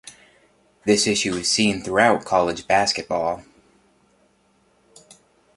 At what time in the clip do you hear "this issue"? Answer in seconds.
0.83-1.35